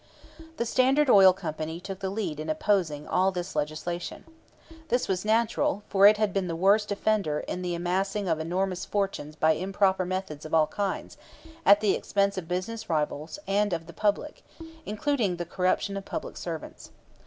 [0.57, 4.23] The Standard Oil Company took the lead in opposing all this legislation.
[4.87, 8.83] This was natural, for it had been the worst offender in the amassing of enormous
[8.83, 11.17] fortunes by improper methods of all kinds,
[11.67, 14.41] at the expense of business rivals and of the public,
[14.87, 16.89] including the corruption of public servants.